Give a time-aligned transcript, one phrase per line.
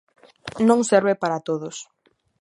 [0.67, 1.77] Non serve para todos.